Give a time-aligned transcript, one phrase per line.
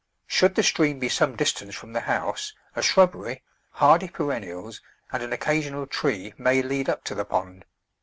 [0.25, 4.81] Should the stream be some distance from the house a shrubbery, hardy perennials,
[5.11, 7.65] and an occasional tree may lead up to the pond.